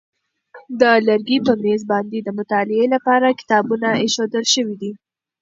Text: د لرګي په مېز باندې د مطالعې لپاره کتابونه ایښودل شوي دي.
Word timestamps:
د 0.79 0.81
لرګي 1.07 1.37
په 1.45 1.53
مېز 1.63 1.81
باندې 1.91 2.17
د 2.21 2.27
مطالعې 2.39 2.85
لپاره 2.95 3.37
کتابونه 3.39 3.87
ایښودل 4.01 4.45
شوي 4.53 4.75
دي. 4.81 4.91